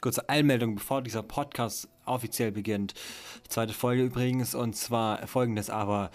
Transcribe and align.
kurze 0.00 0.28
Einmeldung, 0.28 0.76
bevor 0.76 1.02
dieser 1.02 1.22
Podcast 1.22 1.88
offiziell 2.04 2.52
beginnt. 2.52 2.94
Zweite 3.48 3.74
Folge 3.74 4.04
übrigens 4.04 4.54
und 4.54 4.76
zwar 4.76 5.26
folgendes, 5.26 5.70
aber 5.70 6.10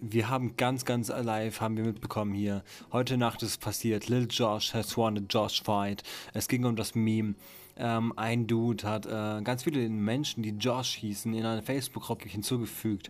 wir 0.00 0.28
haben 0.28 0.56
ganz, 0.56 0.84
ganz 0.84 1.08
live, 1.08 1.60
haben 1.60 1.76
wir 1.76 1.84
mitbekommen 1.84 2.34
hier. 2.34 2.64
Heute 2.92 3.16
Nacht 3.16 3.42
ist 3.42 3.60
passiert, 3.60 4.08
Lil 4.08 4.26
Josh 4.28 4.74
has 4.74 4.96
won 4.96 5.16
the 5.16 5.24
Josh 5.28 5.62
Fight. 5.62 6.02
Es 6.34 6.48
ging 6.48 6.64
um 6.64 6.74
das 6.74 6.94
Meme. 6.94 7.34
Ähm, 7.76 8.12
ein 8.16 8.48
Dude 8.48 8.86
hat 8.86 9.06
äh, 9.06 9.40
ganz 9.42 9.62
viele 9.62 9.88
Menschen, 9.88 10.42
die 10.42 10.50
Josh 10.50 10.96
hießen, 10.96 11.32
in 11.32 11.46
eine 11.46 11.62
Facebook-Gruppe 11.62 12.28
hinzugefügt. 12.28 13.08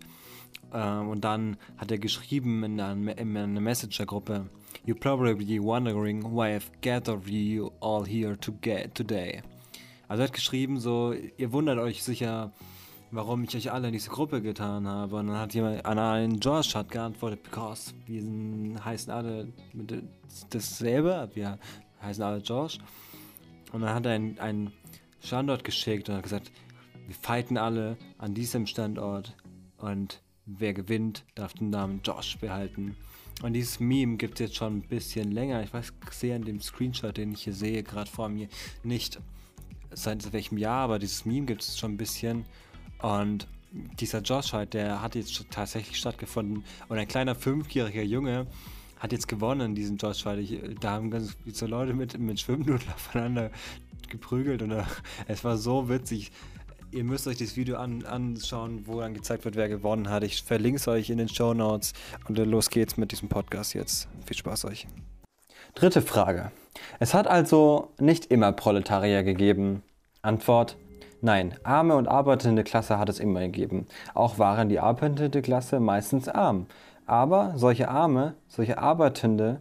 Ähm, 0.75 1.09
und 1.09 1.23
dann 1.23 1.57
hat 1.79 1.91
er 1.91 1.99
geschrieben 1.99 2.63
in 2.65 2.79
einer, 2.79 3.19
in 3.19 3.37
einer 3.37 3.61
Messenger-Gruppe, 3.61 4.51
You're 4.87 4.99
probably 4.99 5.59
wondering 5.59 6.23
why 6.23 6.55
I've 6.55 6.71
gathered 6.83 7.29
you 7.29 7.73
all 7.81 8.05
here 8.07 8.37
to 8.37 8.53
get 8.53 8.95
today. 8.95 9.43
Also 10.09 10.23
er 10.23 10.29
hat 10.29 10.35
geschrieben 10.35 10.81
so, 10.81 11.13
ihr 11.13 11.53
wundert 11.53 11.79
euch 11.79 12.03
sicher, 12.03 12.53
warum 13.11 13.45
ich 13.45 13.55
euch 13.55 13.71
alle 13.71 13.89
in 13.89 13.93
diese 13.93 14.11
Gruppe 14.11 14.41
getan 14.41 14.87
habe. 14.87 15.17
Und 15.17 15.29
dann 15.29 15.39
hat 15.39 15.55
jemand, 15.55 15.85
an 15.85 16.39
Josh 16.41 16.75
hat 16.75 16.91
geantwortet, 16.91 17.43
because 17.43 17.93
wir 18.07 18.23
sind, 18.23 18.83
heißen 18.83 19.13
alle 19.13 19.53
dasselbe, 20.51 21.31
wir 21.35 21.59
heißen 22.03 22.23
alle 22.23 22.39
Josh. 22.39 22.79
Und 23.73 23.83
dann 23.83 23.95
hat 23.95 24.07
er 24.07 24.13
einen, 24.13 24.39
einen 24.39 24.73
Standort 25.21 25.63
geschickt 25.63 26.09
und 26.09 26.17
hat 26.17 26.23
gesagt, 26.23 26.51
wir 27.07 27.15
fighten 27.15 27.59
alle 27.59 27.97
an 28.17 28.35
diesem 28.35 28.67
Standort 28.67 29.37
und 29.79 30.23
wer 30.47 30.73
gewinnt, 30.73 31.25
darf 31.35 31.53
den 31.53 31.71
Namen 31.71 32.01
Josh 32.03 32.39
behalten. 32.39 32.97
Und 33.43 33.53
dieses 33.53 33.79
Meme 33.79 34.17
gibt 34.17 34.41
es 34.41 34.49
jetzt 34.49 34.57
schon 34.57 34.79
ein 34.79 34.89
bisschen 34.89 35.31
länger. 35.31 35.63
Ich 35.63 35.73
weiß, 35.73 35.93
sehe 36.11 36.35
an 36.35 36.43
dem 36.43 36.61
Screenshot, 36.61 37.17
den 37.17 37.33
ich 37.33 37.45
hier 37.45 37.53
sehe, 37.53 37.83
gerade 37.83 38.11
vor 38.11 38.29
mir, 38.29 38.49
nicht 38.83 39.21
seit 39.91 40.33
welchem 40.33 40.59
Jahr, 40.59 40.83
aber 40.85 40.99
dieses 40.99 41.25
Meme 41.25 41.47
gibt 41.47 41.63
es 41.63 41.79
schon 41.79 41.93
ein 41.93 41.97
bisschen. 41.97 42.45
Und 43.01 43.47
dieser 44.01 44.21
Josh 44.21 44.53
halt, 44.53 44.75
der 44.75 45.03
hat 45.03 45.15
jetzt 45.15 45.45
tatsächlich 45.51 45.99
stattgefunden. 45.99 46.65
Und 46.89 46.99
ein 46.99 47.09
kleiner 47.09 47.35
fünfjähriger 47.35 48.03
Junge 48.03 48.47
hat 48.99 49.13
jetzt 49.13 49.29
gewonnen, 49.29 49.75
diesen 49.75 49.97
Josh 49.97 50.23
Fight. 50.23 50.49
Da 50.81 50.93
haben 50.93 51.11
ganz 51.11 51.37
so 51.53 51.67
Leute 51.67 51.95
mit, 51.95 52.19
mit 52.19 52.41
Schwimmnudeln 52.41 52.91
aufeinander 52.95 53.51
geprügelt 54.09 54.63
und 54.63 54.73
es 55.27 55.45
war 55.45 55.59
so 55.59 55.89
witzig. 55.89 56.33
Ihr 56.91 57.05
müsst 57.05 57.27
euch 57.27 57.37
das 57.37 57.57
Video 57.57 57.77
an, 57.77 58.05
anschauen, 58.07 58.87
wo 58.87 59.01
dann 59.01 59.13
gezeigt 59.13 59.45
wird, 59.45 59.57
wer 59.57 59.69
gewonnen 59.69 60.09
hat. 60.09 60.25
Ich 60.25 60.43
verlinke 60.43 60.79
es 60.79 60.89
euch 60.89 61.11
in 61.11 61.19
den 61.19 61.29
Show 61.29 61.53
Notes 61.53 61.93
und 62.27 62.39
los 62.39 62.71
geht's 62.71 62.97
mit 62.97 63.13
diesem 63.13 63.29
Podcast 63.29 63.75
jetzt. 63.75 64.09
Viel 64.25 64.37
Spaß 64.39 64.65
euch. 64.65 64.87
Dritte 65.79 66.03
Frage. 66.03 66.51
Es 66.99 67.15
hat 67.15 67.29
also 67.29 67.91
nicht 68.01 68.33
immer 68.33 68.51
Proletarier 68.51 69.23
gegeben. 69.23 69.85
Antwort: 70.23 70.77
Nein, 71.21 71.55
arme 71.63 71.95
und 71.95 72.09
arbeitende 72.09 72.65
Klasse 72.65 72.99
hat 72.99 73.09
es 73.09 73.21
immer 73.21 73.43
gegeben. 73.43 73.87
Auch 74.13 74.41
waren 74.41 74.69
die 74.69 74.81
arbeitende 74.81 75.41
Klasse 75.41 75.79
meistens 75.79 76.29
arm. 76.29 76.67
Aber 77.07 77.53
solche 77.55 77.89
Arme, 77.91 78.35
solche 78.49 78.79
Arbeitende, 78.79 79.61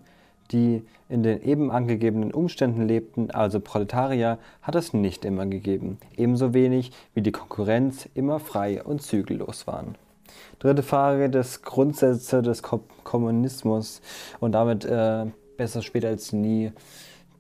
die 0.50 0.84
in 1.08 1.22
den 1.22 1.40
eben 1.44 1.70
angegebenen 1.70 2.34
Umständen 2.34 2.88
lebten, 2.88 3.30
also 3.30 3.60
Proletarier, 3.60 4.40
hat 4.64 4.74
es 4.74 4.94
nicht 4.94 5.24
immer 5.24 5.46
gegeben. 5.46 6.00
Ebenso 6.16 6.52
wenig 6.52 6.94
wie 7.14 7.22
die 7.22 7.32
Konkurrenz 7.32 8.10
immer 8.16 8.40
frei 8.40 8.84
und 8.84 9.04
zügellos 9.04 9.68
waren. 9.68 9.94
Dritte 10.58 10.82
Frage 10.82 11.30
des 11.30 11.62
Grundsätze 11.62 12.42
des 12.42 12.64
Kommunismus 13.04 14.02
und 14.40 14.54
damit 14.54 14.84
äh, 14.84 15.28
besser 15.58 15.82
später 15.82 16.08
als 16.08 16.32
nie 16.32 16.72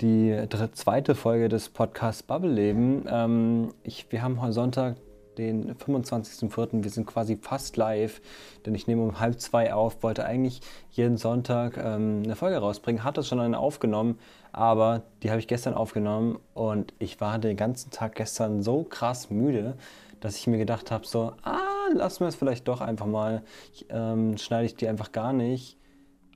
die 0.02 0.38
zweite 0.74 1.16
Folge 1.16 1.50
des 1.50 1.70
Podcasts 1.70 2.24
Bubble 2.24 2.52
Leben. 2.52 3.06
Ähm, 3.10 3.74
ich, 3.84 4.12
wir 4.12 4.22
haben 4.22 4.42
heute 4.42 4.54
Sonntag, 4.54 4.98
den 5.38 5.76
25.04. 5.76 6.84
Wir 6.84 6.90
sind 6.90 7.06
quasi 7.06 7.38
fast 7.38 7.78
live, 7.78 8.22
denn 8.66 8.76
ich 8.76 8.88
nehme 8.88 9.04
um 9.04 9.20
halb 9.20 9.40
zwei 9.40 9.74
auf, 9.74 10.02
wollte 10.04 10.26
eigentlich 10.26 10.62
jeden 10.92 11.18
Sonntag 11.18 11.78
ähm, 11.78 12.24
eine 12.24 12.36
Folge 12.36 12.58
rausbringen, 12.58 13.04
hatte 13.04 13.24
schon 13.24 13.40
eine 13.40 13.60
aufgenommen, 13.60 14.18
aber 14.52 15.04
die 15.22 15.30
habe 15.30 15.40
ich 15.40 15.48
gestern 15.48 15.74
aufgenommen 15.74 16.40
und 16.54 16.94
ich 17.00 17.22
war 17.22 17.38
den 17.40 17.56
ganzen 17.56 17.92
Tag 17.92 18.16
gestern 18.16 18.64
so 18.64 18.84
krass 18.84 19.30
müde, 19.30 19.76
dass 20.20 20.38
ich 20.38 20.48
mir 20.48 20.58
gedacht 20.58 20.90
habe, 20.90 21.06
so, 21.06 21.34
ah, 21.44 21.60
lassen 21.94 22.22
wir 22.22 22.28
es 22.28 22.36
vielleicht 22.36 22.68
doch 22.68 22.82
einfach 22.82 23.06
mal, 23.06 23.44
ich, 23.74 23.86
ähm, 23.90 24.38
schneide 24.38 24.66
ich 24.66 24.76
die 24.76 24.88
einfach 24.88 25.12
gar 25.12 25.34
nicht, 25.34 25.78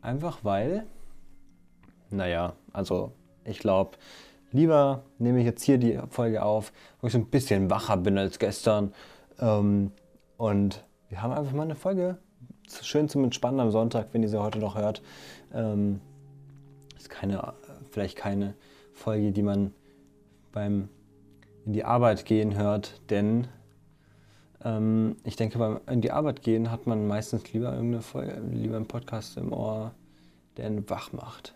einfach 0.01 0.39
weil, 0.43 0.85
naja, 2.11 2.53
also 2.73 3.11
ich 3.43 3.59
glaube, 3.59 3.97
lieber 4.51 5.03
nehme 5.17 5.39
ich 5.39 5.45
jetzt 5.45 5.63
hier 5.63 5.77
die 5.77 5.99
Folge 6.09 6.43
auf, 6.43 6.71
wo 6.99 7.07
ich 7.07 7.13
so 7.13 7.19
ein 7.19 7.27
bisschen 7.27 7.69
wacher 7.69 7.97
bin 7.97 8.17
als 8.17 8.39
gestern. 8.39 8.93
Ähm, 9.39 9.91
und 10.37 10.83
wir 11.09 11.21
haben 11.21 11.33
einfach 11.33 11.53
mal 11.53 11.63
eine 11.63 11.75
Folge. 11.75 12.17
Schön 12.81 13.09
zum 13.09 13.23
Entspannen 13.23 13.59
am 13.59 13.71
Sonntag, 13.71 14.09
wenn 14.11 14.23
ihr 14.23 14.29
sie 14.29 14.41
heute 14.41 14.59
noch 14.59 14.75
hört. 14.75 15.01
Ähm, 15.53 15.99
ist 16.97 17.09
keine, 17.09 17.53
vielleicht 17.89 18.17
keine 18.17 18.53
Folge, 18.93 19.31
die 19.31 19.43
man 19.43 19.73
beim 20.51 20.89
in 21.65 21.73
die 21.73 21.83
Arbeit 21.83 22.25
gehen 22.25 22.57
hört, 22.57 23.01
denn 23.09 23.47
ähm, 24.63 25.15
ich 25.23 25.35
denke, 25.35 25.59
beim 25.59 25.79
in 25.87 26.01
die 26.01 26.11
Arbeit 26.11 26.41
gehen 26.41 26.71
hat 26.71 26.87
man 26.87 27.07
meistens 27.07 27.51
lieber 27.53 27.73
irgendeine 27.73 28.01
Folge, 28.01 28.41
lieber 28.51 28.77
einen 28.77 28.87
Podcast 28.87 29.37
im 29.37 29.53
Ohr, 29.53 29.91
der 30.57 30.65
einen 30.65 30.89
wach 30.89 31.13
macht. 31.13 31.53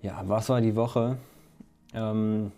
Ja, 0.00 0.22
was 0.26 0.48
war 0.48 0.60
die 0.60 0.76
Woche? 0.76 1.18
Ähm, 1.92 2.52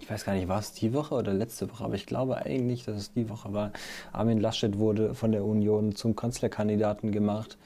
ich 0.00 0.10
weiß 0.10 0.24
gar 0.24 0.34
nicht, 0.34 0.48
war 0.48 0.58
es 0.58 0.72
die 0.72 0.92
Woche 0.92 1.14
oder 1.14 1.32
letzte 1.32 1.70
Woche, 1.70 1.84
aber 1.84 1.94
ich 1.94 2.06
glaube 2.06 2.36
eigentlich, 2.36 2.84
dass 2.84 2.96
es 2.96 3.12
die 3.12 3.28
Woche 3.28 3.52
war. 3.52 3.72
Armin 4.12 4.38
Laschet 4.38 4.78
wurde 4.78 5.14
von 5.14 5.32
der 5.32 5.44
Union 5.44 5.94
zum 5.94 6.16
Kanzlerkandidaten 6.16 7.12
gemacht. 7.12 7.58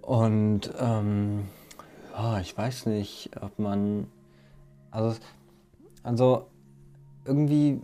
Und 0.00 0.72
ähm, 0.78 1.48
oh, 2.16 2.36
ich 2.40 2.56
weiß 2.56 2.86
nicht, 2.86 3.30
ob 3.40 3.58
man. 3.58 4.06
Also, 4.92 5.18
also 6.04 6.46
irgendwie. 7.24 7.80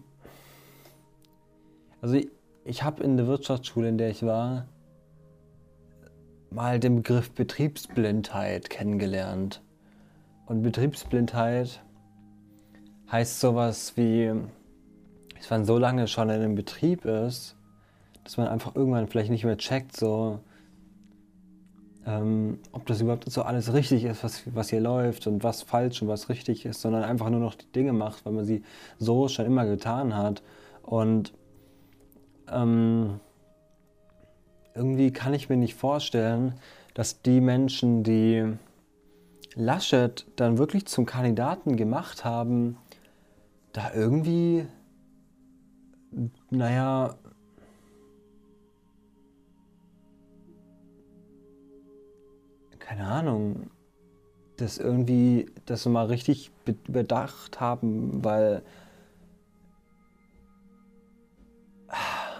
Also 2.00 2.15
ich, 2.15 2.28
ich 2.65 2.82
habe 2.84 3.03
in 3.03 3.16
der 3.16 3.26
Wirtschaftsschule, 3.26 3.88
in 3.88 3.98
der 3.98 4.10
ich 4.10 4.25
war, 4.25 4.66
mal 6.50 6.78
den 6.78 6.97
Begriff 6.97 7.32
Betriebsblindheit 7.32 8.71
kennengelernt. 8.71 9.60
Und 10.52 10.60
Betriebsblindheit 10.60 11.80
heißt 13.10 13.40
sowas 13.40 13.94
wie, 13.96 14.30
dass 15.38 15.48
man 15.48 15.64
so 15.64 15.78
lange 15.78 16.06
schon 16.08 16.28
in 16.28 16.42
einem 16.42 16.56
Betrieb 16.56 17.06
ist, 17.06 17.56
dass 18.22 18.36
man 18.36 18.48
einfach 18.48 18.76
irgendwann 18.76 19.08
vielleicht 19.08 19.30
nicht 19.30 19.44
mehr 19.44 19.56
checkt, 19.56 19.96
so, 19.96 20.41
ähm, 22.04 22.58
ob 22.70 22.84
das 22.84 23.00
überhaupt 23.00 23.32
so 23.32 23.41
alles 23.41 23.72
richtig 23.72 24.04
ist, 24.04 24.22
was, 24.24 24.42
was 24.54 24.68
hier 24.68 24.82
läuft 24.82 25.26
und 25.26 25.42
was 25.42 25.62
falsch 25.62 26.02
und 26.02 26.08
was 26.08 26.28
richtig 26.28 26.66
ist, 26.66 26.82
sondern 26.82 27.02
einfach 27.02 27.30
nur 27.30 27.41
noch 27.41 27.54
die 27.54 27.72
Dinge 27.72 27.94
macht, 27.94 28.26
weil 28.26 28.34
man 28.34 28.44
sie 28.44 28.62
so 28.98 29.28
schon 29.28 29.46
immer 29.46 29.64
getan 29.64 30.14
hat. 30.14 30.42
Und 30.82 31.32
ähm, 32.50 33.20
irgendwie 34.74 35.12
kann 35.12 35.32
ich 35.32 35.48
mir 35.48 35.56
nicht 35.56 35.76
vorstellen, 35.76 36.56
dass 36.92 37.22
die 37.22 37.41
Menschen, 37.41 38.02
die 38.02 38.58
Laschet 39.56 40.26
dann 40.36 40.58
wirklich 40.58 40.86
zum 40.86 41.06
Kandidaten 41.06 41.76
gemacht 41.76 42.24
haben, 42.24 42.78
da 43.72 43.92
irgendwie, 43.94 44.66
naja, 46.50 47.16
keine 52.78 53.06
Ahnung, 53.06 53.70
das 54.58 54.78
irgendwie, 54.78 55.46
das 55.66 55.86
mal 55.86 56.06
richtig 56.06 56.52
überdacht 56.86 57.60
haben, 57.60 58.22
weil, 58.24 58.62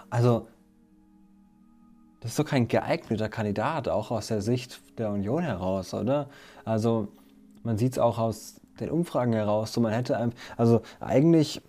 also, 0.09 0.47
das 2.21 2.31
ist 2.31 2.39
doch 2.39 2.45
kein 2.45 2.67
geeigneter 2.67 3.29
Kandidat, 3.29 3.89
auch 3.89 4.11
aus 4.11 4.27
der 4.27 4.41
Sicht 4.41 4.81
der 4.97 5.09
Union 5.09 5.43
heraus, 5.43 5.93
oder? 5.93 6.29
Also 6.65 7.07
man 7.63 7.77
sieht 7.77 7.93
es 7.93 7.99
auch 7.99 8.17
aus 8.17 8.61
den 8.79 8.89
Umfragen 8.89 9.33
heraus. 9.33 9.73
So 9.73 9.81
man 9.81 9.93
hätte 9.93 10.17
einem, 10.17 10.33
also 10.57 10.81
eigentlich 10.99 11.61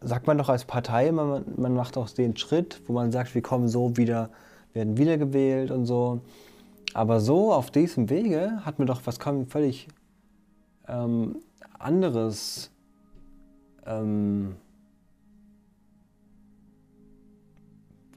sagt 0.00 0.26
man 0.26 0.38
doch 0.38 0.48
als 0.48 0.64
Partei, 0.64 1.12
man, 1.12 1.44
man 1.56 1.74
macht 1.74 1.96
auch 1.96 2.08
den 2.08 2.36
Schritt, 2.36 2.80
wo 2.86 2.92
man 2.92 3.12
sagt, 3.12 3.34
wir 3.34 3.42
kommen 3.42 3.68
so 3.68 3.96
wieder, 3.96 4.30
werden 4.72 4.96
wiedergewählt 4.96 5.70
und 5.70 5.86
so. 5.86 6.20
Aber 6.94 7.20
so 7.20 7.52
auf 7.52 7.70
diesem 7.70 8.08
Wege 8.10 8.64
hat 8.64 8.78
man 8.78 8.86
doch 8.86 9.02
was 9.04 9.18
völlig 9.48 9.88
ähm, 10.88 11.36
anderes 11.78 12.70
ähm, 13.86 14.56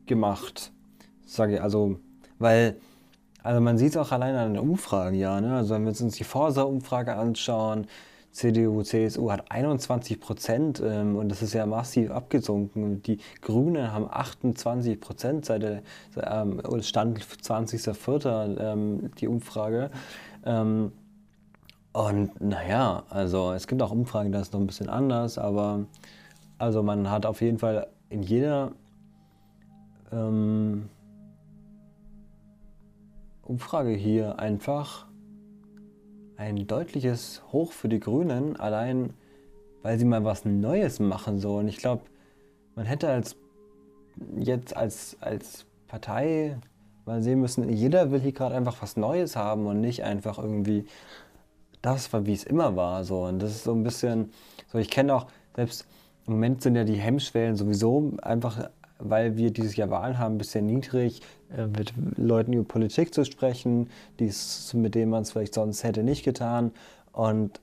gemacht 0.05 0.73
sage 1.33 1.55
ich, 1.55 1.61
also, 1.61 1.99
weil, 2.39 2.77
also 3.43 3.61
man 3.61 3.77
sieht 3.77 3.91
es 3.91 3.97
auch 3.97 4.11
alleine 4.11 4.39
an 4.39 4.53
den 4.53 4.63
Umfragen, 4.63 5.15
ja, 5.15 5.39
ne? 5.41 5.57
Also 5.57 5.75
wenn 5.75 5.83
wir 5.83 5.89
uns 5.89 6.15
die 6.15 6.23
Forsa-Umfrage 6.23 7.15
anschauen, 7.15 7.87
CDU, 8.33 8.81
CSU 8.81 9.31
hat 9.31 9.51
21 9.51 10.19
Prozent 10.19 10.81
ähm, 10.83 11.15
und 11.17 11.29
das 11.29 11.43
ist 11.43 11.53
ja 11.53 11.65
massiv 11.67 12.09
abgesunken. 12.09 13.03
Die 13.03 13.19
Grünen 13.41 13.93
haben 13.93 14.07
28 14.09 14.99
Prozent 14.99 15.45
seit 15.45 15.61
der 15.61 15.83
ähm, 16.17 16.59
Stand 16.81 17.19
20.04. 17.23 18.59
Ähm, 18.59 19.11
die 19.19 19.27
Umfrage. 19.27 19.91
Ähm, 20.45 20.93
und 21.93 22.41
naja, 22.41 23.03
also 23.09 23.53
es 23.53 23.67
gibt 23.67 23.83
auch 23.83 23.91
Umfragen, 23.91 24.31
da 24.31 24.39
ist 24.39 24.51
noch 24.51 24.59
ein 24.59 24.65
bisschen 24.65 24.89
anders, 24.89 25.37
aber 25.37 25.85
also 26.57 26.81
man 26.81 27.11
hat 27.11 27.27
auf 27.27 27.39
jeden 27.39 27.59
Fall 27.59 27.85
in 28.09 28.23
jeder 28.23 28.71
ähm, 30.11 30.89
Umfrage 33.43 33.91
hier 33.91 34.39
einfach 34.39 35.05
ein 36.37 36.65
deutliches 36.67 37.41
Hoch 37.51 37.71
für 37.71 37.89
die 37.89 37.99
Grünen, 37.99 38.55
allein 38.57 39.13
weil 39.81 39.99
sie 39.99 40.05
mal 40.05 40.23
was 40.23 40.45
Neues 40.45 40.99
machen 40.99 41.39
so. 41.39 41.57
Und 41.57 41.67
ich 41.67 41.77
glaube, 41.77 42.03
man 42.75 42.85
hätte 42.85 43.09
als 43.09 43.35
jetzt 44.37 44.75
als, 44.75 45.17
als 45.19 45.65
Partei 45.87 46.57
mal 47.05 47.21
sehen 47.21 47.41
müssen, 47.41 47.69
jeder 47.69 48.11
will 48.11 48.19
hier 48.19 48.31
gerade 48.31 48.55
einfach 48.55 48.81
was 48.81 48.95
Neues 48.95 49.35
haben 49.35 49.65
und 49.67 49.81
nicht 49.81 50.03
einfach 50.03 50.37
irgendwie 50.37 50.85
das 51.81 52.09
wie 52.13 52.33
es 52.33 52.45
immer 52.45 52.75
war. 52.75 53.03
So. 53.03 53.25
Und 53.25 53.39
das 53.39 53.51
ist 53.51 53.65
so 53.65 53.73
ein 53.73 53.83
bisschen, 53.83 54.31
so 54.71 54.79
ich 54.79 54.89
kenne 54.89 55.13
auch, 55.13 55.27
selbst 55.55 55.85
im 56.25 56.33
Moment 56.33 56.61
sind 56.61 56.75
ja 56.75 56.85
die 56.85 56.95
Hemmschwellen 56.95 57.55
sowieso 57.55 58.13
einfach, 58.21 58.69
weil 59.03 59.37
wir 59.37 59.51
dieses 59.51 59.75
Jahr 59.75 59.89
Wahlen 59.89 60.17
haben, 60.17 60.37
bisschen 60.37 60.65
niedrig, 60.65 61.21
äh, 61.55 61.67
mit 61.67 61.93
Leuten 62.15 62.53
über 62.53 62.63
Politik 62.63 63.13
zu 63.13 63.25
sprechen, 63.25 63.89
die's, 64.19 64.73
mit 64.73 64.95
denen 64.95 65.11
man 65.11 65.23
es 65.23 65.31
vielleicht 65.31 65.53
sonst 65.53 65.83
hätte 65.83 66.03
nicht 66.03 66.23
getan. 66.23 66.71
Und 67.11 67.59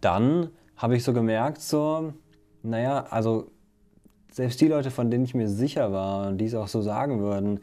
dann 0.00 0.50
habe 0.76 0.96
ich 0.96 1.04
so 1.04 1.12
gemerkt, 1.12 1.60
so, 1.60 2.12
naja, 2.62 3.06
also 3.10 3.50
selbst 4.30 4.60
die 4.60 4.68
Leute, 4.68 4.90
von 4.90 5.10
denen 5.10 5.24
ich 5.24 5.34
mir 5.34 5.48
sicher 5.48 5.92
war 5.92 6.28
und 6.28 6.38
die 6.38 6.44
es 6.44 6.54
auch 6.54 6.68
so 6.68 6.82
sagen 6.82 7.20
würden, 7.20 7.60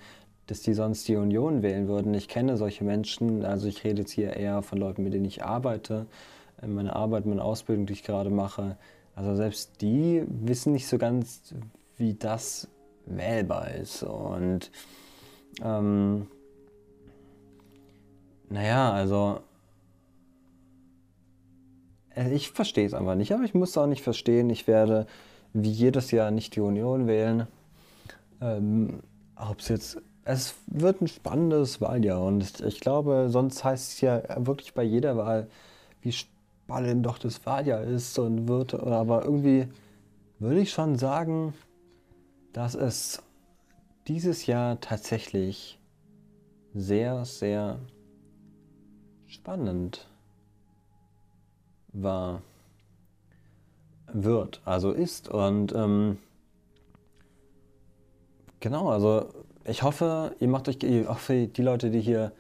dass 0.48 0.62
die 0.62 0.74
sonst 0.74 1.08
die 1.08 1.16
Union 1.16 1.62
wählen 1.62 1.88
würden. 1.88 2.14
Ich 2.14 2.28
kenne 2.28 2.58
solche 2.58 2.84
Menschen, 2.84 3.46
also 3.46 3.68
ich 3.68 3.84
rede 3.84 4.02
jetzt 4.02 4.12
hier 4.12 4.36
eher 4.36 4.62
von 4.62 4.78
Leuten, 4.78 5.04
mit 5.04 5.14
denen 5.14 5.26
ich 5.26 5.44
arbeite, 5.44 6.06
meine 6.66 6.96
Arbeit, 6.96 7.26
meine 7.26 7.44
Ausbildung, 7.44 7.86
die 7.86 7.94
ich 7.94 8.04
gerade 8.04 8.30
mache. 8.30 8.78
Also 9.16 9.36
selbst 9.36 9.82
die 9.82 10.24
wissen 10.28 10.74
nicht 10.74 10.88
so 10.88 10.98
ganz, 10.98 11.54
wie 11.97 12.13
das 12.13 12.68
wählbar 13.06 13.71
ist. 13.71 14.03
Und 14.03 14.71
ähm, 15.63 16.27
naja, 18.50 18.92
also 18.92 19.39
äh, 22.15 22.33
ich 22.33 22.51
verstehe 22.51 22.86
es 22.86 22.94
einfach 22.94 23.15
nicht, 23.15 23.33
aber 23.33 23.44
ich 23.44 23.53
muss 23.53 23.69
es 23.69 23.77
auch 23.77 23.88
nicht 23.88 24.03
verstehen. 24.03 24.50
Ich 24.50 24.68
werde 24.68 25.06
wie 25.53 25.71
jedes 25.71 26.12
Jahr 26.12 26.31
nicht 26.31 26.56
die 26.56 26.62
Union 26.62 27.07
wählen. 27.07 27.47
Ähm, 28.42 29.01
Ob 29.36 29.59
es 29.59 29.69
jetzt. 29.69 29.97
Es 30.27 30.56
wird 30.65 31.01
ein 31.01 31.07
spannendes 31.07 31.81
Wahljahr 31.81 32.24
und 32.24 32.59
ich 32.62 32.80
glaube, 32.80 33.27
sonst 33.30 33.63
heißt 33.63 33.92
es 33.92 34.01
ja 34.01 34.24
wirklich 34.44 34.74
bei 34.74 34.81
jeder 34.81 35.18
Wahl, 35.18 35.47
wie 36.01 36.12
spannend 36.12 37.06
doch 37.06 37.19
das 37.19 37.45
Wahljahr 37.45 37.83
ist 37.83 38.18
und 38.18 38.47
wird. 38.47 38.74
Aber 38.74 39.24
irgendwie 39.24 39.68
würde 40.39 40.62
ich 40.62 40.71
schon 40.71 40.97
sagen, 40.97 41.53
dass 42.56 42.74
es 42.74 43.22
dieses 44.07 44.46
Jahr 44.46 44.80
tatsächlich 44.80 45.78
sehr, 46.74 47.25
sehr 47.25 47.80
spannend 49.25 50.07
war, 51.92 52.42
wird, 54.13 54.62
also 54.63 54.92
ist. 54.94 55.28
Und 55.28 55.75
ähm, 55.75 56.18
genau, 58.62 58.88
also 58.88 59.25
ich 59.66 59.84
hoffe, 59.84 60.34
ihr 60.40 60.48
macht 60.48 60.69
euch, 60.69 60.81
ich 60.81 61.07
hoffe, 61.10 61.48
die 61.48 61.62
Leute, 61.62 61.90
die 61.90 62.00
hier 62.00 62.31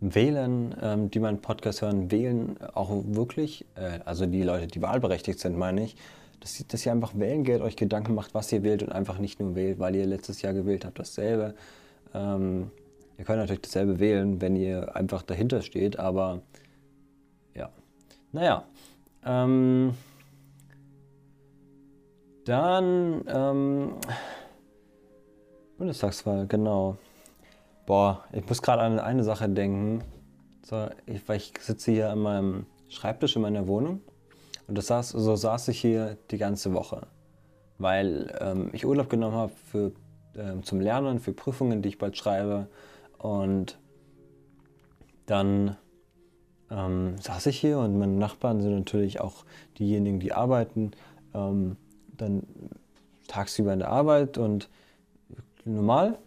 wählen, 0.00 0.74
ähm, 0.80 1.10
die 1.10 1.20
meinen 1.20 1.42
Podcast 1.42 1.82
hören, 1.82 2.10
wählen 2.10 2.56
auch 2.72 2.90
wirklich, 3.04 3.66
äh, 3.74 4.00
also 4.06 4.24
die 4.24 4.44
Leute, 4.44 4.66
die 4.66 4.80
wahlberechtigt 4.80 5.38
sind, 5.40 5.58
meine 5.58 5.84
ich, 5.84 5.96
dass, 6.40 6.64
dass 6.66 6.86
ihr 6.86 6.92
einfach 6.92 7.14
wählen 7.14 7.44
geht, 7.44 7.60
euch 7.60 7.76
Gedanken 7.76 8.14
macht, 8.14 8.34
was 8.34 8.52
ihr 8.52 8.62
wählt 8.62 8.82
und 8.82 8.92
einfach 8.92 9.18
nicht 9.18 9.40
nur 9.40 9.54
wählt, 9.54 9.78
weil 9.78 9.96
ihr 9.96 10.06
letztes 10.06 10.42
Jahr 10.42 10.52
gewählt 10.52 10.84
habt, 10.84 10.98
dasselbe. 10.98 11.54
Ähm, 12.14 12.70
ihr 13.16 13.24
könnt 13.24 13.38
natürlich 13.38 13.62
dasselbe 13.62 13.98
wählen, 13.98 14.40
wenn 14.40 14.56
ihr 14.56 14.94
einfach 14.96 15.22
dahinter 15.22 15.62
steht, 15.62 15.98
aber 15.98 16.42
ja. 17.54 17.70
Naja. 18.32 18.64
Ähm, 19.24 19.94
dann 22.44 23.24
ähm, 23.28 23.92
Bundestagswahl, 25.76 26.46
genau. 26.46 26.96
Boah, 27.84 28.24
ich 28.32 28.46
muss 28.48 28.62
gerade 28.62 28.82
an 28.82 28.98
eine 28.98 29.24
Sache 29.24 29.48
denken. 29.48 30.02
So, 30.62 30.88
ich, 31.06 31.26
weil 31.28 31.38
ich 31.38 31.52
sitze 31.60 31.90
hier 31.92 32.10
an 32.10 32.18
meinem 32.20 32.66
Schreibtisch 32.88 33.36
in 33.36 33.42
meiner 33.42 33.66
Wohnung 33.66 34.00
und 34.68 34.80
saß, 34.80 35.10
so 35.10 35.34
saß 35.34 35.68
ich 35.68 35.80
hier 35.80 36.18
die 36.30 36.38
ganze 36.38 36.74
Woche, 36.74 37.06
weil 37.78 38.36
ähm, 38.40 38.68
ich 38.72 38.86
Urlaub 38.86 39.08
genommen 39.08 39.34
habe 39.34 39.52
für, 39.70 39.92
ähm, 40.36 40.62
zum 40.62 40.80
Lernen, 40.80 41.18
für 41.18 41.32
Prüfungen, 41.32 41.80
die 41.82 41.88
ich 41.88 41.98
bald 41.98 42.16
schreibe. 42.16 42.68
Und 43.18 43.78
dann 45.26 45.76
ähm, 46.70 47.16
saß 47.18 47.46
ich 47.46 47.58
hier 47.58 47.78
und 47.78 47.98
meine 47.98 48.12
Nachbarn 48.12 48.60
sind 48.60 48.74
natürlich 48.74 49.20
auch 49.20 49.44
diejenigen, 49.78 50.20
die 50.20 50.32
arbeiten, 50.32 50.92
ähm, 51.34 51.76
dann 52.16 52.42
tagsüber 53.26 53.72
in 53.72 53.78
der 53.78 53.88
Arbeit 53.88 54.36
und 54.36 54.68
normal. 55.64 56.18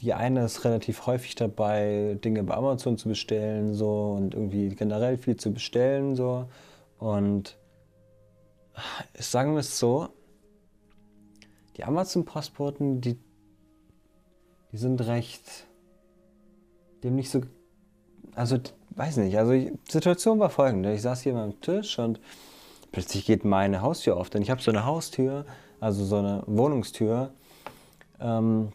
Die 0.00 0.14
eine 0.14 0.44
ist 0.44 0.64
relativ 0.64 1.06
häufig 1.06 1.34
dabei, 1.34 2.18
Dinge 2.24 2.42
bei 2.42 2.54
Amazon 2.54 2.96
zu 2.96 3.08
bestellen 3.08 3.74
so 3.74 4.14
und 4.16 4.34
irgendwie 4.34 4.70
generell 4.70 5.18
viel 5.18 5.36
zu 5.36 5.52
bestellen 5.52 6.16
so. 6.16 6.46
Und 6.98 7.58
sagen 9.18 9.52
wir 9.52 9.60
es 9.60 9.78
so, 9.78 10.08
die 11.76 11.84
Amazon-Postboten, 11.84 13.00
die, 13.00 13.18
die 14.72 14.76
sind 14.76 15.00
recht, 15.06 15.66
dem 17.02 17.16
nicht 17.16 17.30
so, 17.30 17.42
also 18.34 18.58
weiß 18.90 19.18
nicht, 19.18 19.36
also 19.38 19.52
die 19.52 19.72
Situation 19.88 20.38
war 20.38 20.50
folgende, 20.50 20.94
ich 20.94 21.02
saß 21.02 21.22
hier 21.22 21.36
am 21.36 21.60
Tisch 21.60 21.98
und 21.98 22.20
plötzlich 22.92 23.26
geht 23.26 23.44
meine 23.44 23.82
Haustür 23.82 24.16
auf, 24.16 24.30
denn 24.30 24.42
ich 24.42 24.50
habe 24.50 24.62
so 24.62 24.70
eine 24.70 24.84
Haustür, 24.84 25.46
also 25.78 26.04
so 26.04 26.16
eine 26.16 26.42
Wohnungstür, 26.46 27.32
ähm, 28.20 28.72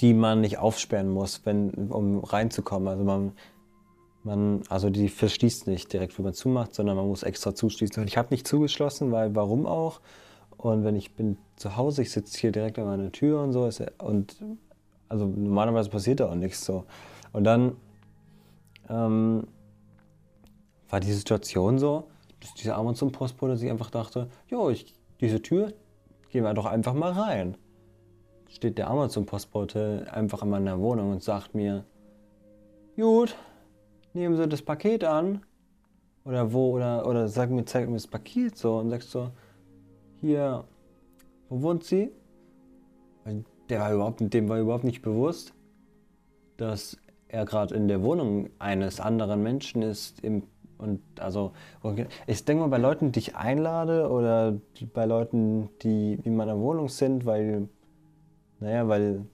die 0.00 0.14
man 0.14 0.40
nicht 0.40 0.58
aufsperren 0.58 1.10
muss, 1.10 1.44
wenn, 1.44 1.70
um 1.90 2.24
reinzukommen. 2.24 2.88
Also 2.88 3.04
man, 3.04 3.32
man, 4.22 4.62
also 4.68 4.88
die 4.90 5.08
verschließt 5.08 5.66
nicht 5.66 5.92
direkt, 5.92 6.18
wenn 6.18 6.24
man 6.24 6.34
zumacht, 6.34 6.74
sondern 6.74 6.96
man 6.96 7.06
muss 7.06 7.22
extra 7.22 7.54
zuschließen. 7.54 8.02
Und 8.02 8.08
ich 8.08 8.16
habe 8.16 8.28
nicht 8.30 8.46
zugeschlossen, 8.46 9.12
weil 9.12 9.34
warum 9.34 9.66
auch? 9.66 10.00
Und 10.56 10.84
wenn 10.84 10.96
ich 10.96 11.14
bin 11.14 11.36
zu 11.56 11.76
Hause, 11.76 12.02
ich 12.02 12.10
sitze 12.10 12.38
hier 12.38 12.50
direkt 12.50 12.78
an 12.78 12.86
meiner 12.86 13.12
Tür 13.12 13.42
und 13.42 13.52
so, 13.52 13.68
und 13.98 14.36
also 15.08 15.26
normalerweise 15.26 15.90
passiert 15.90 16.20
da 16.20 16.30
auch 16.30 16.34
nichts 16.34 16.64
so. 16.64 16.84
Und 17.32 17.44
dann 17.44 17.76
ähm, 18.88 19.46
war 20.88 21.00
die 21.00 21.12
Situation 21.12 21.78
so, 21.78 22.04
dass 22.40 22.54
dieser 22.54 22.76
Amazon-Postbote 22.76 23.56
sich 23.56 23.70
einfach 23.70 23.90
dachte, 23.90 24.28
jo, 24.48 24.70
ich, 24.70 24.94
diese 25.20 25.42
Tür, 25.42 25.74
gehen 26.30 26.44
wir 26.44 26.54
doch 26.54 26.66
einfach 26.66 26.94
mal 26.94 27.12
rein 27.12 27.56
steht 28.48 28.78
der 28.78 28.88
Amazon-Postbote 28.90 30.06
einfach 30.10 30.42
in 30.42 30.50
meiner 30.50 30.80
Wohnung 30.80 31.12
und 31.12 31.22
sagt 31.22 31.54
mir, 31.54 31.84
gut, 32.96 33.36
nehmen 34.14 34.36
Sie 34.36 34.48
das 34.48 34.62
Paket 34.62 35.04
an. 35.04 35.42
Oder 36.24 36.52
wo, 36.52 36.72
oder, 36.72 37.06
oder 37.06 37.28
sag 37.28 37.50
mir, 37.50 37.64
zeig 37.64 37.88
mir 37.88 37.94
das 37.94 38.06
Paket 38.06 38.56
so 38.56 38.78
und 38.78 38.90
sagst 38.90 39.10
so, 39.10 39.30
hier, 40.20 40.64
wo 41.48 41.62
wohnt 41.62 41.84
sie? 41.84 42.10
Der 43.68 43.80
war 43.80 43.92
überhaupt, 43.94 44.20
dem 44.20 44.48
war 44.48 44.58
überhaupt 44.58 44.84
nicht 44.84 45.02
bewusst, 45.02 45.54
dass 46.56 46.98
er 47.28 47.44
gerade 47.44 47.74
in 47.74 47.88
der 47.88 48.02
Wohnung 48.02 48.50
eines 48.58 49.00
anderen 49.00 49.42
Menschen 49.42 49.82
ist. 49.82 50.20
Im, 50.24 50.42
und 50.78 51.00
also, 51.18 51.52
ich 52.26 52.44
denke 52.44 52.62
mal, 52.62 52.68
bei 52.68 52.78
Leuten, 52.78 53.12
die 53.12 53.20
ich 53.20 53.36
einlade 53.36 54.10
oder 54.10 54.58
bei 54.92 55.04
Leuten, 55.06 55.68
die 55.82 56.14
in 56.24 56.36
meiner 56.36 56.58
Wohnung 56.58 56.88
sind, 56.88 57.26
weil 57.26 57.68
naja, 58.60 58.88
weil 58.88 59.24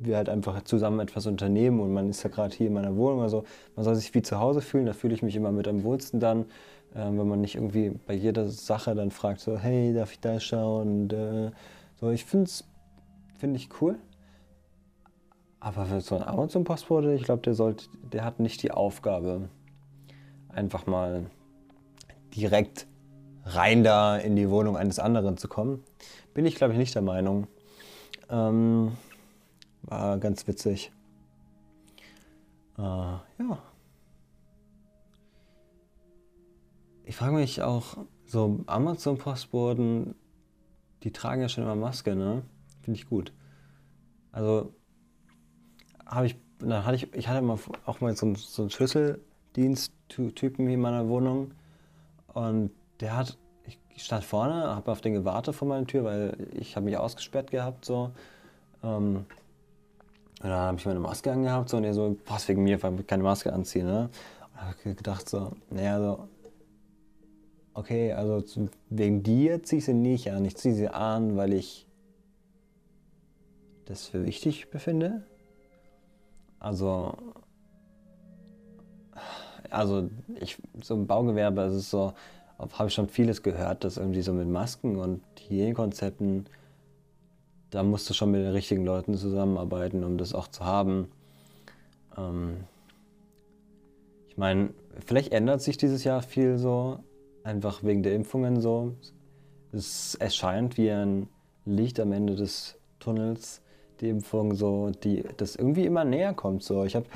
wir 0.00 0.16
halt 0.16 0.28
einfach 0.28 0.62
zusammen 0.62 1.00
etwas 1.00 1.26
unternehmen 1.26 1.80
und 1.80 1.92
man 1.92 2.10
ist 2.10 2.22
ja 2.22 2.30
gerade 2.30 2.54
hier 2.54 2.66
in 2.66 2.72
meiner 2.72 2.96
Wohnung. 2.96 3.22
Also 3.22 3.44
man 3.76 3.84
soll 3.84 3.94
sich 3.94 4.14
wie 4.14 4.22
zu 4.22 4.38
Hause 4.38 4.60
fühlen, 4.60 4.86
da 4.86 4.92
fühle 4.92 5.14
ich 5.14 5.22
mich 5.22 5.36
immer 5.36 5.52
mit 5.52 5.68
am 5.68 5.84
wohlsten 5.84 6.20
dann, 6.20 6.42
äh, 6.94 7.04
wenn 7.04 7.28
man 7.28 7.40
nicht 7.40 7.54
irgendwie 7.54 7.90
bei 8.06 8.14
jeder 8.14 8.48
Sache 8.48 8.94
dann 8.94 9.10
fragt, 9.10 9.40
so, 9.40 9.58
hey, 9.58 9.94
darf 9.94 10.12
ich 10.12 10.20
da 10.20 10.40
schauen? 10.40 11.02
Und, 11.02 11.12
äh, 11.12 11.50
so, 12.00 12.10
ich 12.10 12.24
finde 12.24 12.44
es, 12.46 12.64
finde 13.38 13.56
ich 13.56 13.68
cool. 13.80 13.96
Aber 15.60 15.86
für 15.86 16.00
so 16.00 16.16
ein 16.16 16.22
Amazon-Postbote, 16.22 17.14
ich 17.14 17.22
glaube, 17.22 17.42
der 17.42 17.54
sollte, 17.54 17.86
der 18.12 18.24
hat 18.24 18.38
nicht 18.38 18.62
die 18.62 18.70
Aufgabe, 18.70 19.48
einfach 20.48 20.86
mal 20.86 21.26
direkt 22.36 22.86
rein 23.44 23.84
da 23.84 24.16
in 24.16 24.36
die 24.36 24.50
Wohnung 24.50 24.76
eines 24.76 24.98
anderen 24.98 25.36
zu 25.36 25.48
kommen. 25.48 25.82
Bin 26.34 26.46
ich, 26.46 26.56
glaube 26.56 26.72
ich, 26.72 26.78
nicht 26.78 26.94
der 26.94 27.02
Meinung. 27.02 27.46
Ähm, 28.30 28.92
war 29.82 30.18
ganz 30.18 30.46
witzig. 30.46 30.92
Äh, 32.78 32.82
ja. 32.82 33.62
Ich 37.04 37.16
frage 37.16 37.34
mich 37.34 37.62
auch, 37.62 37.98
so 38.26 38.60
Amazon-Postboten, 38.66 40.14
die 41.02 41.12
tragen 41.12 41.42
ja 41.42 41.48
schon 41.48 41.64
immer 41.64 41.76
Maske, 41.76 42.16
ne? 42.16 42.42
Finde 42.82 42.98
ich 42.98 43.06
gut. 43.06 43.32
Also 44.32 44.74
habe 46.06 46.26
ich, 46.26 46.36
dann 46.58 46.84
hatte 46.84 46.96
ich, 46.96 47.12
ich 47.14 47.28
hatte 47.28 47.42
mal 47.42 47.58
auch 47.84 48.00
mal 48.00 48.16
so 48.16 48.26
einen, 48.26 48.36
so 48.36 48.62
einen 48.62 48.70
Schlüsseldienst-Typen 48.70 50.68
in 50.68 50.80
meiner 50.80 51.08
Wohnung 51.08 51.52
und 52.28 52.70
der 53.00 53.16
hat, 53.16 53.38
ich 53.94 54.04
stand 54.04 54.24
vorne, 54.24 54.74
habe 54.74 54.90
auf 54.90 55.00
den 55.00 55.14
gewartet 55.14 55.54
vor 55.54 55.68
meiner 55.68 55.86
Tür, 55.86 56.04
weil 56.04 56.36
ich 56.52 56.76
habe 56.76 56.86
mich 56.86 56.96
ausgesperrt 56.96 57.50
gehabt 57.50 57.84
so. 57.84 58.10
Ähm, 58.82 59.26
und 60.42 60.50
dann 60.50 60.52
habe 60.52 60.78
ich 60.78 60.86
meine 60.86 61.00
Maske 61.00 61.32
angehabt 61.32 61.70
so, 61.70 61.76
und 61.76 61.84
er 61.84 61.94
so, 61.94 62.16
was 62.26 62.48
wegen 62.48 62.64
mir, 62.64 62.82
weil 62.82 63.00
ich 63.00 63.06
keine 63.06 63.22
Maske 63.22 63.52
anziehe, 63.52 63.84
ne? 63.84 64.10
Und 64.52 64.60
habe 64.60 64.94
gedacht 64.94 65.28
so, 65.28 65.52
naja, 65.70 65.98
so, 66.00 66.28
okay, 67.72 68.12
also 68.12 68.42
wegen 68.90 69.22
dir 69.22 69.62
ziehe 69.62 69.78
ich 69.78 69.84
sie 69.84 69.94
nicht 69.94 70.30
an. 70.30 70.44
Ich 70.44 70.56
ziehe 70.56 70.74
sie 70.74 70.88
an, 70.88 71.36
weil 71.36 71.52
ich 71.52 71.86
das 73.86 74.06
für 74.06 74.24
wichtig 74.24 74.70
befinde. 74.70 75.24
Also, 76.58 77.14
also 79.70 80.08
ich, 80.40 80.56
so 80.82 80.94
im 80.94 81.06
Baugewerbe 81.06 81.62
ist 81.62 81.74
es 81.74 81.90
so, 81.90 82.12
habe 82.72 82.88
ich 82.88 82.94
schon 82.94 83.08
vieles 83.08 83.42
gehört, 83.42 83.84
dass 83.84 83.96
irgendwie 83.96 84.22
so 84.22 84.32
mit 84.32 84.48
Masken 84.48 84.96
und 84.96 85.22
Hygienekonzepten, 85.48 86.46
da 87.70 87.82
musst 87.82 88.08
du 88.08 88.14
schon 88.14 88.30
mit 88.30 88.42
den 88.42 88.52
richtigen 88.52 88.84
Leuten 88.84 89.16
zusammenarbeiten, 89.16 90.04
um 90.04 90.18
das 90.18 90.34
auch 90.34 90.48
zu 90.48 90.64
haben. 90.64 91.08
Ähm, 92.16 92.64
ich 94.28 94.36
meine, 94.36 94.70
vielleicht 95.04 95.32
ändert 95.32 95.62
sich 95.62 95.76
dieses 95.76 96.04
Jahr 96.04 96.22
viel 96.22 96.58
so, 96.58 96.98
einfach 97.44 97.84
wegen 97.84 98.02
der 98.02 98.14
Impfungen 98.14 98.60
so. 98.60 98.94
Es 99.72 100.14
erscheint 100.16 100.76
wie 100.76 100.90
ein 100.90 101.28
Licht 101.64 102.00
am 102.00 102.12
Ende 102.12 102.34
des 102.34 102.76
Tunnels, 102.98 103.62
die 104.00 104.08
Impfung 104.08 104.54
so, 104.54 104.90
die 104.90 105.24
das 105.36 105.56
irgendwie 105.56 105.84
immer 105.84 106.04
näher 106.04 106.34
kommt. 106.34 106.62
So. 106.62 106.84
Ich 106.84 106.96
habe 106.96 107.06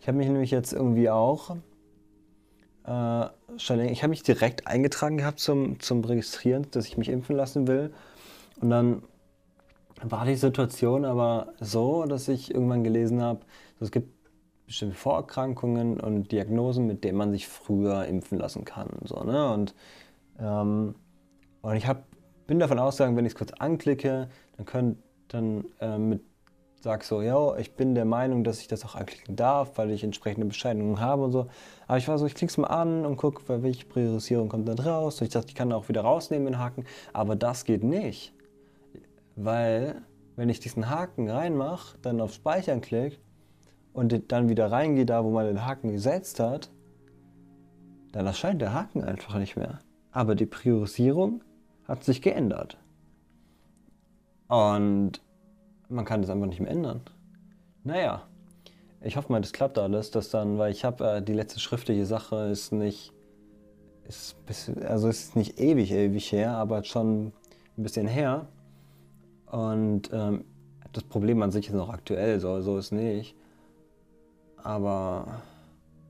ich 0.00 0.08
hab 0.08 0.14
mich 0.14 0.26
nämlich 0.26 0.50
jetzt 0.50 0.72
irgendwie 0.72 1.10
auch 1.10 1.56
äh, 2.86 3.26
schon, 3.58 3.80
ich 3.80 4.02
habe 4.02 4.10
mich 4.10 4.22
direkt 4.22 4.66
eingetragen 4.66 5.18
gehabt 5.18 5.40
zum, 5.40 5.80
zum 5.80 6.04
Registrieren, 6.04 6.66
dass 6.70 6.86
ich 6.86 6.96
mich 6.96 7.08
impfen 7.08 7.36
lassen 7.36 7.66
will. 7.66 7.92
Und 8.60 8.70
dann 8.70 9.02
war 10.02 10.24
die 10.24 10.36
Situation 10.36 11.04
aber 11.04 11.52
so, 11.60 12.04
dass 12.04 12.28
ich 12.28 12.54
irgendwann 12.54 12.84
gelesen 12.84 13.22
habe, 13.22 13.40
es 13.80 13.90
gibt 13.90 14.10
bestimmte 14.66 14.96
Vorerkrankungen 14.96 16.00
und 16.00 16.32
Diagnosen, 16.32 16.86
mit 16.86 17.04
denen 17.04 17.18
man 17.18 17.32
sich 17.32 17.46
früher 17.48 18.04
impfen 18.06 18.38
lassen 18.38 18.64
kann. 18.64 18.88
So, 19.04 19.22
ne? 19.22 19.52
und, 19.52 19.74
ähm, 20.38 20.94
und 21.62 21.76
ich 21.76 21.86
hab, 21.86 22.04
bin 22.46 22.58
davon 22.58 22.78
ausgegangen, 22.78 23.16
wenn 23.16 23.26
ich 23.26 23.32
es 23.32 23.38
kurz 23.38 23.52
anklicke, 23.52 24.28
dann 24.56 24.66
könnt 24.66 24.98
dann 25.28 25.64
äh, 25.80 25.98
mit 25.98 26.22
sag 26.86 27.02
so, 27.02 27.20
ja, 27.20 27.56
ich 27.56 27.74
bin 27.74 27.96
der 27.96 28.04
Meinung, 28.04 28.44
dass 28.44 28.60
ich 28.60 28.68
das 28.68 28.84
auch 28.84 28.94
anklicken 28.94 29.34
darf, 29.34 29.76
weil 29.76 29.90
ich 29.90 30.04
entsprechende 30.04 30.46
Bescheinigungen 30.46 31.00
habe 31.00 31.24
und 31.24 31.32
so. 31.32 31.48
Aber 31.88 31.98
ich 31.98 32.06
war 32.06 32.16
so, 32.16 32.26
ich 32.26 32.36
klicke 32.36 32.52
es 32.52 32.58
mal 32.58 32.68
an 32.68 33.04
und 33.04 33.16
gucke, 33.16 33.42
welche 33.60 33.86
Priorisierung 33.86 34.48
kommt 34.48 34.68
dann 34.68 34.78
raus. 34.78 35.20
Und 35.20 35.26
ich 35.26 35.32
dachte, 35.32 35.48
ich 35.48 35.56
kann 35.56 35.72
auch 35.72 35.88
wieder 35.88 36.02
rausnehmen 36.02 36.46
den 36.46 36.58
Haken. 36.60 36.84
Aber 37.12 37.34
das 37.34 37.64
geht 37.64 37.82
nicht. 37.82 38.32
Weil, 39.34 40.00
wenn 40.36 40.48
ich 40.48 40.60
diesen 40.60 40.88
Haken 40.88 41.28
reinmache, 41.28 41.98
dann 42.02 42.20
auf 42.20 42.32
Speichern 42.32 42.80
klicke 42.80 43.16
und 43.92 44.30
dann 44.30 44.48
wieder 44.48 44.70
reingehe, 44.70 45.06
da 45.06 45.24
wo 45.24 45.30
man 45.30 45.44
den 45.44 45.66
Haken 45.66 45.90
gesetzt 45.90 46.38
hat, 46.38 46.70
dann 48.12 48.26
erscheint 48.26 48.62
der 48.62 48.74
Haken 48.74 49.02
einfach 49.02 49.36
nicht 49.40 49.56
mehr. 49.56 49.80
Aber 50.12 50.36
die 50.36 50.46
Priorisierung 50.46 51.42
hat 51.88 52.04
sich 52.04 52.22
geändert. 52.22 52.78
Und 54.46 55.20
man 55.88 56.04
kann 56.04 56.22
das 56.22 56.30
einfach 56.30 56.46
nicht 56.46 56.60
mehr 56.60 56.70
ändern. 56.70 57.00
Naja, 57.84 58.22
ich 59.00 59.16
hoffe 59.16 59.30
mal, 59.30 59.40
das 59.40 59.52
klappt 59.52 59.78
alles, 59.78 60.10
dass 60.10 60.30
dann, 60.30 60.58
weil 60.58 60.72
ich 60.72 60.84
habe 60.84 61.08
äh, 61.08 61.22
die 61.22 61.32
letzte 61.32 61.60
schriftliche 61.60 62.06
Sache 62.06 62.46
ist 62.46 62.72
nicht, 62.72 63.12
ist 64.08 64.44
bisschen, 64.46 64.82
also 64.82 65.08
ist 65.08 65.36
nicht 65.36 65.60
ewig, 65.60 65.92
ewig 65.92 66.32
her, 66.32 66.52
aber 66.52 66.82
schon 66.84 67.32
ein 67.76 67.82
bisschen 67.82 68.06
her. 68.06 68.46
Und 69.50 70.10
ähm, 70.12 70.44
das 70.92 71.04
Problem 71.04 71.42
an 71.42 71.52
sich 71.52 71.68
ist 71.68 71.74
noch 71.74 71.90
aktuell, 71.90 72.40
so, 72.40 72.60
so 72.62 72.78
ist 72.78 72.90
nicht. 72.90 73.36
Aber 74.62 75.42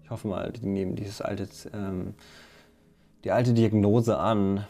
ich 0.04 0.11
hoffe 0.11 0.28
mal, 0.28 0.52
die 0.52 0.66
nehmen 0.66 0.97
dieses 0.97 1.21
alte, 1.21 1.49
ähm, 1.75 2.14
die 3.25 3.33
alte 3.33 3.52
Diagnose 3.52 4.16
an. 4.16 4.64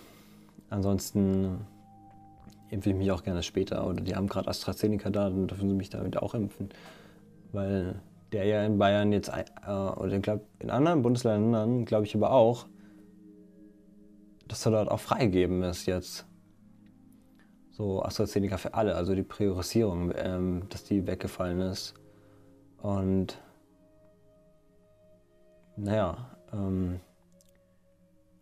Ansonsten 0.71 1.67
impfe 2.71 2.91
ich 2.91 2.97
mich 2.97 3.11
auch 3.11 3.23
gerne 3.23 3.43
später. 3.43 3.87
Oder 3.87 4.01
die 4.01 4.15
haben 4.15 4.29
gerade 4.29 4.49
AstraZeneca 4.49 5.11
da, 5.11 5.31
dann 5.31 5.47
dürfen 5.47 5.69
sie 5.69 5.75
mich 5.75 5.91
damit 5.91 6.17
auch 6.17 6.35
impfen. 6.35 6.71
Weil 7.53 8.01
der 8.33 8.45
ja 8.45 8.65
in 8.65 8.79
Bayern 8.79 9.13
jetzt, 9.13 9.29
äh, 9.29 9.71
oder 9.71 10.13
ich 10.13 10.27
in 10.59 10.71
anderen 10.71 11.03
Bundesländern, 11.03 11.85
glaube 11.85 12.07
ich 12.07 12.15
aber 12.15 12.33
auch, 12.33 12.67
dass 14.49 14.65
er 14.67 14.73
dort 14.73 14.91
auch 14.91 15.01
freigegeben 15.01 15.63
ist 15.63 15.87
jetzt. 15.87 16.27
So 17.71 18.03
AstraZeneca 18.03 18.57
für 18.57 18.75
alle, 18.75 18.95
also 18.95 19.15
die 19.15 19.23
Priorisierung, 19.23 20.13
ähm, 20.17 20.63
dass 20.71 20.85
die 20.85 21.07
weggefallen 21.07 21.61
ist. 21.61 21.95
Und 22.81 23.39
naja, 25.77 26.31
ähm, 26.53 27.01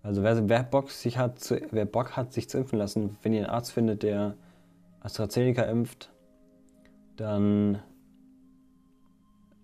also 0.05 0.23
wer, 0.23 0.49
wer, 0.51 0.63
Bock 0.63 0.91
sich 0.91 1.17
hat 1.17 1.41
zu, 1.41 1.61
wer 1.71 1.87
Bock 1.87 2.15
hat, 2.15 2.35
sich 2.35 2.49
zu 2.49 2.59
impfen 2.59 2.79
lassen, 2.79 3.17
wenn 3.23 3.33
ihr 3.33 3.41
einen 3.41 3.51
Arzt 3.51 3.73
findet, 3.73 4.03
der 4.03 4.35
AstraZeneca 5.01 5.63
impft, 5.63 6.11
dann 7.17 7.81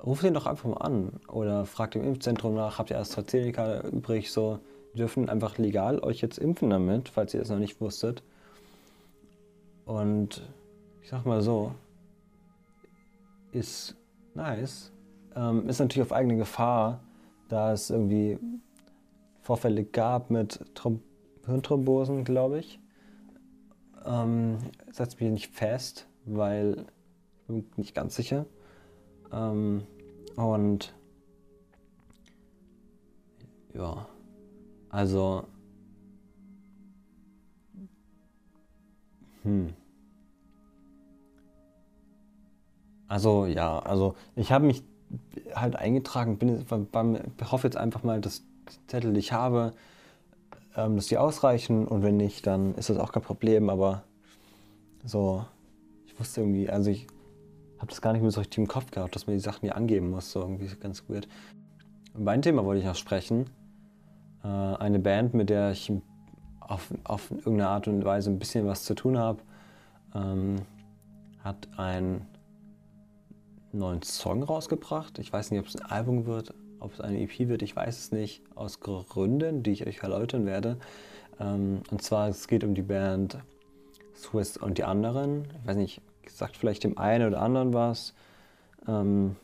ruft 0.02 0.24
ihn 0.24 0.32
doch 0.32 0.46
einfach 0.46 0.64
mal 0.64 0.78
an 0.78 1.20
oder 1.28 1.66
fragt 1.66 1.94
im 1.94 2.04
Impfzentrum 2.04 2.54
nach, 2.54 2.78
habt 2.78 2.88
ihr 2.88 2.98
AstraZeneca 2.98 3.82
übrig? 3.82 4.32
So, 4.32 4.60
die 4.94 4.98
dürfen 4.98 5.28
einfach 5.28 5.58
legal 5.58 6.00
euch 6.00 6.22
jetzt 6.22 6.38
impfen 6.38 6.70
damit, 6.70 7.10
falls 7.10 7.34
ihr 7.34 7.40
das 7.40 7.50
noch 7.50 7.58
nicht 7.58 7.78
wusstet. 7.82 8.22
Und 9.84 10.42
ich 11.02 11.10
sag 11.10 11.26
mal 11.26 11.42
so, 11.42 11.74
ist 13.52 13.94
nice. 14.34 14.90
Ähm, 15.36 15.68
ist 15.68 15.80
natürlich 15.80 16.06
auf 16.06 16.12
eigene 16.12 16.38
Gefahr, 16.38 17.00
da 17.50 17.72
es 17.72 17.90
irgendwie 17.90 18.38
Vorfälle 19.40 19.84
gab 19.84 20.30
mit 20.30 20.64
Throm 20.74 21.02
Hirnthrombosen, 21.46 22.24
glaube 22.24 22.58
ich. 22.58 22.78
Ähm, 24.04 24.58
setzt 24.92 25.20
mich 25.20 25.30
nicht 25.30 25.54
fest, 25.54 26.06
weil 26.26 26.86
ich 27.40 27.46
bin 27.46 27.64
nicht 27.76 27.94
ganz 27.94 28.14
sicher. 28.14 28.46
Ähm, 29.32 29.82
und 30.36 30.94
ja, 33.74 34.06
also 34.90 35.44
hm. 39.42 39.74
Also 43.08 43.46
ja, 43.46 43.80
also 43.80 44.14
ich 44.36 44.52
habe 44.52 44.66
mich 44.66 44.84
halt 45.54 45.74
eingetragen, 45.74 46.38
bin, 46.38 46.64
hoffe 47.50 47.66
jetzt 47.66 47.76
einfach 47.76 48.04
mal, 48.04 48.20
dass 48.20 48.44
Zettel, 48.86 49.12
die 49.12 49.20
ich 49.20 49.32
habe, 49.32 49.72
ähm, 50.76 50.96
dass 50.96 51.06
die 51.06 51.18
ausreichen 51.18 51.86
und 51.86 52.02
wenn 52.02 52.16
nicht, 52.16 52.46
dann 52.46 52.74
ist 52.74 52.90
das 52.90 52.98
auch 52.98 53.12
kein 53.12 53.22
Problem, 53.22 53.70
aber 53.70 54.02
so, 55.04 55.44
ich 56.06 56.18
wusste 56.18 56.42
irgendwie, 56.42 56.68
also 56.68 56.90
ich 56.90 57.06
habe 57.78 57.88
das 57.88 58.02
gar 58.02 58.12
nicht 58.12 58.22
mehr 58.22 58.30
so 58.30 58.40
richtig 58.40 58.58
im 58.58 58.68
Kopf 58.68 58.90
gehabt, 58.90 59.14
dass 59.14 59.26
man 59.26 59.36
die 59.36 59.40
Sachen 59.40 59.62
hier 59.62 59.76
angeben 59.76 60.10
muss, 60.10 60.30
so 60.30 60.40
irgendwie 60.40 60.68
ganz 60.78 61.08
weird. 61.08 61.26
Über 62.14 62.32
ein 62.32 62.42
Thema 62.42 62.64
wollte 62.64 62.80
ich 62.80 62.86
noch 62.86 62.94
sprechen. 62.94 63.48
Äh, 64.44 64.48
eine 64.48 64.98
Band, 64.98 65.34
mit 65.34 65.48
der 65.48 65.72
ich 65.72 65.90
auf, 66.60 66.92
auf 67.04 67.30
irgendeine 67.30 67.68
Art 67.68 67.88
und 67.88 68.04
Weise 68.04 68.30
ein 68.30 68.38
bisschen 68.38 68.66
was 68.66 68.84
zu 68.84 68.94
tun 68.94 69.18
habe, 69.18 69.40
ähm, 70.14 70.56
hat 71.42 71.68
einen 71.78 72.26
neuen 73.72 74.02
Song 74.02 74.42
rausgebracht. 74.42 75.18
Ich 75.18 75.32
weiß 75.32 75.50
nicht, 75.50 75.60
ob 75.60 75.66
es 75.66 75.76
ein 75.76 75.90
Album 75.90 76.26
wird, 76.26 76.54
ob 76.80 76.94
es 76.94 77.00
eine 77.00 77.20
EP 77.20 77.48
wird, 77.48 77.62
ich 77.62 77.76
weiß 77.76 77.98
es 77.98 78.12
nicht, 78.12 78.42
aus 78.54 78.80
Gründen, 78.80 79.62
die 79.62 79.72
ich 79.72 79.86
euch 79.86 80.02
erläutern 80.02 80.46
werde. 80.46 80.78
Ähm, 81.38 81.82
und 81.90 82.02
zwar, 82.02 82.28
es 82.28 82.48
geht 82.48 82.64
um 82.64 82.74
die 82.74 82.82
Band 82.82 83.38
Swiss 84.14 84.56
und 84.56 84.78
die 84.78 84.84
anderen. 84.84 85.46
Ich 85.62 85.66
weiß 85.66 85.76
nicht, 85.76 86.02
sagt 86.28 86.56
vielleicht 86.56 86.84
dem 86.84 86.98
einen 86.98 87.28
oder 87.28 87.40
anderen 87.40 87.72
was. 87.72 88.14
Ähm, 88.86 89.36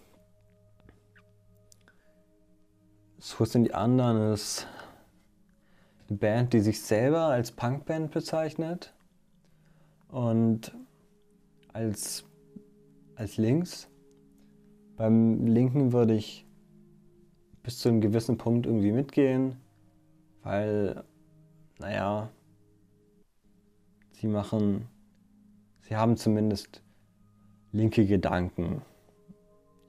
so 3.18 3.44
sind 3.44 3.64
die 3.64 3.74
anderen 3.74 4.32
ist 4.32 4.66
eine 6.08 6.18
Band, 6.18 6.52
die 6.52 6.60
sich 6.60 6.80
selber 6.80 7.26
als 7.26 7.50
Punkband 7.50 8.12
bezeichnet 8.12 8.94
und 10.08 10.72
als, 11.72 12.24
als 13.16 13.36
links. 13.36 13.88
Beim 14.96 15.46
linken 15.46 15.92
würde 15.92 16.14
ich 16.14 16.45
bis 17.66 17.80
zu 17.80 17.88
einem 17.88 18.00
gewissen 18.00 18.38
Punkt 18.38 18.64
irgendwie 18.64 18.92
mitgehen, 18.92 19.56
weil, 20.44 21.02
naja, 21.80 22.30
sie 24.12 24.28
machen, 24.28 24.86
sie 25.80 25.96
haben 25.96 26.16
zumindest 26.16 26.80
linke 27.72 28.06
Gedanken. 28.06 28.82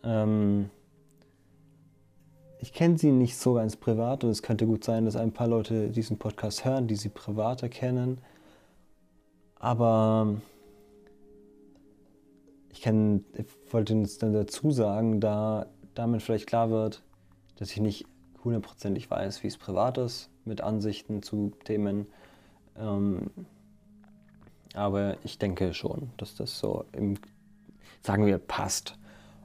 Ähm, 0.04 0.72
ich 2.58 2.74
kenne 2.74 2.98
sie 2.98 3.12
nicht 3.12 3.38
so 3.38 3.54
ganz 3.54 3.76
privat 3.76 4.24
und 4.24 4.32
es 4.32 4.42
könnte 4.42 4.66
gut 4.66 4.84
sein, 4.84 5.06
dass 5.06 5.16
ein 5.16 5.32
paar 5.32 5.48
Leute 5.48 5.90
diesen 5.90 6.18
Podcast 6.18 6.66
hören, 6.66 6.88
die 6.88 6.96
sie 6.96 7.10
privater 7.10 7.70
kennen. 7.70 8.22
Aber 9.60 10.36
ich, 12.72 12.82
kann, 12.82 13.24
ich 13.36 13.46
wollte 13.72 13.94
uns 13.94 14.18
dann 14.18 14.34
dazu 14.34 14.72
sagen, 14.72 15.20
da 15.22 15.68
damit 15.94 16.24
vielleicht 16.24 16.48
klar 16.48 16.72
wird, 16.72 17.04
dass 17.58 17.72
ich 17.72 17.80
nicht 17.80 18.06
hundertprozentig 18.44 19.10
weiß, 19.10 19.44
wie 19.44 19.48
es 19.48 19.58
privat 19.58 19.98
ist 19.98 20.30
mit 20.46 20.62
Ansichten 20.62 21.22
zu 21.22 21.52
Themen. 21.66 22.08
Ähm, 22.78 23.30
aber 24.74 25.18
ich 25.24 25.38
denke 25.40 25.74
schon, 25.74 26.12
dass 26.18 26.36
das 26.36 26.60
so 26.60 26.86
im, 26.94 27.16
sagen 28.02 28.26
wir, 28.26 28.38
passt. 28.38 28.98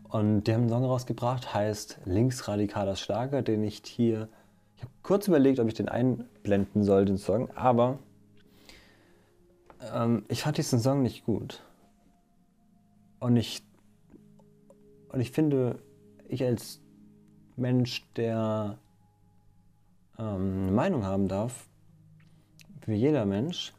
Und 0.09 0.45
die 0.45 0.53
haben 0.53 0.63
einen 0.63 0.71
Song 0.71 0.85
rausgebracht, 0.85 1.55
heißt 1.55 2.01
Linksradikaler 2.05 2.97
Schlager, 2.97 3.41
den 3.41 3.65
ich 3.65 3.83
hier, 3.85 4.29
ich 4.77 4.83
habe 4.83 4.93
kurz 5.03 5.27
überlegt, 5.27 5.59
ob 5.59 5.69
ich 5.69 5.75
den 5.75 5.89
einblenden 5.89 6.85
soll, 6.85 7.07
den 7.07 7.17
Song, 7.17 7.51
aber 7.53 7.99
ähm, 9.95 10.25
ich 10.29 10.43
fand 10.43 10.59
diesen 10.59 10.81
Song 10.81 11.03
nicht 11.03 11.25
gut. 11.25 11.63
Und 13.21 13.37
ich, 13.37 13.63
und 15.09 15.21
ich 15.21 15.31
finde, 15.31 15.79
ich 16.29 16.45
als 16.45 16.83
Mensch, 17.57 18.05
der 18.17 18.79
ähm, 20.19 20.63
eine 20.63 20.73
Meinung 20.73 21.05
haben 21.05 21.29
darf, 21.29 21.69
wie 22.87 22.95
jeder 22.95 23.25
Mensch, 23.25 23.73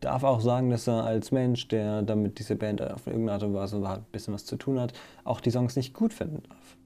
darf 0.00 0.24
auch 0.24 0.40
sagen, 0.40 0.70
dass 0.70 0.86
er 0.86 1.04
als 1.04 1.32
Mensch, 1.32 1.68
der 1.68 2.02
damit 2.02 2.38
diese 2.38 2.56
Band 2.56 2.82
auf 2.82 3.06
irgendeine 3.06 3.32
Art 3.32 3.42
und 3.42 3.54
Weise 3.54 3.76
ein 3.76 4.04
bisschen 4.12 4.34
was 4.34 4.44
zu 4.44 4.56
tun 4.56 4.80
hat, 4.80 4.92
auch 5.24 5.40
die 5.40 5.50
Songs 5.50 5.76
nicht 5.76 5.94
gut 5.94 6.12
finden 6.12 6.42
darf. 6.48 6.76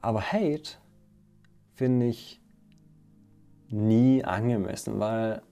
Aber 0.00 0.20
Hate 0.20 0.76
finde 1.74 2.06
ich 2.06 2.40
nie 3.70 4.24
angemessen, 4.24 5.00
weil 5.00 5.42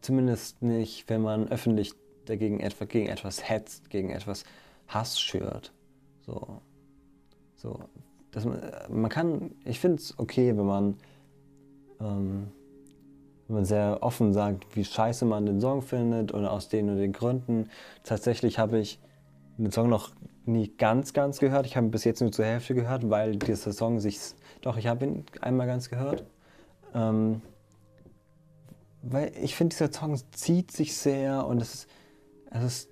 zumindest 0.00 0.62
nicht, 0.62 1.08
wenn 1.08 1.22
man 1.22 1.48
öffentlich 1.48 1.92
dagegen 2.24 2.60
etwa, 2.60 2.84
gegen 2.84 3.08
etwas 3.08 3.48
hetzt, 3.48 3.90
gegen 3.90 4.10
etwas 4.10 4.44
Hass 4.86 5.20
schürt. 5.20 5.72
So. 6.28 6.60
So. 7.56 7.80
Das, 8.30 8.46
man 8.90 9.08
kann, 9.08 9.52
ich 9.64 9.80
finde 9.80 9.96
es 9.96 10.18
okay, 10.18 10.56
wenn 10.56 10.66
man 10.66 10.96
ähm, 12.00 12.48
wenn 13.46 13.56
man 13.56 13.64
sehr 13.64 13.98
offen 14.02 14.34
sagt, 14.34 14.76
wie 14.76 14.84
scheiße 14.84 15.24
man 15.24 15.46
den 15.46 15.60
Song 15.60 15.80
findet 15.80 16.34
oder 16.34 16.52
aus 16.52 16.68
den 16.68 16.90
und 16.90 16.98
den 16.98 17.12
Gründen. 17.12 17.70
Tatsächlich 18.04 18.58
habe 18.58 18.78
ich 18.78 19.00
den 19.56 19.72
Song 19.72 19.88
noch 19.88 20.10
nie 20.44 20.68
ganz, 20.76 21.14
ganz 21.14 21.38
gehört. 21.38 21.64
Ich 21.64 21.76
habe 21.76 21.86
ihn 21.86 21.90
bis 21.90 22.04
jetzt 22.04 22.20
nur 22.20 22.30
zur 22.30 22.44
Hälfte 22.44 22.74
gehört, 22.74 23.08
weil 23.08 23.36
dieser 23.36 23.72
Song 23.72 24.00
sich. 24.00 24.18
Doch, 24.60 24.76
ich 24.76 24.86
habe 24.86 25.06
ihn 25.06 25.24
einmal 25.40 25.66
ganz 25.66 25.88
gehört. 25.88 26.24
Ähm, 26.94 27.40
weil 29.02 29.32
ich 29.42 29.56
finde, 29.56 29.74
dieser 29.74 29.92
Song 29.92 30.18
zieht 30.32 30.70
sich 30.70 30.94
sehr 30.96 31.46
und 31.46 31.62
es 31.62 31.74
ist, 31.74 31.88
es 32.50 32.64
ist. 32.64 32.90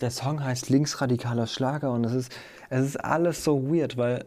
Der 0.00 0.10
Song 0.10 0.44
heißt 0.44 0.70
Linksradikaler 0.70 1.46
Schlager 1.46 1.92
und 1.92 2.04
es 2.04 2.12
ist, 2.12 2.32
es 2.70 2.86
ist 2.86 2.96
alles 3.04 3.42
so 3.42 3.68
weird, 3.68 3.96
weil 3.96 4.24